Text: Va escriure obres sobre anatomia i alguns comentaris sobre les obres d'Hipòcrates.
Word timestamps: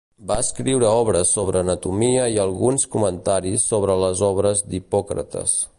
Va 0.29 0.35
escriure 0.43 0.87
obres 1.01 1.33
sobre 1.37 1.61
anatomia 1.65 2.25
i 2.37 2.41
alguns 2.45 2.89
comentaris 2.97 3.69
sobre 3.73 4.01
les 4.07 4.29
obres 4.31 4.67
d'Hipòcrates. 4.73 5.59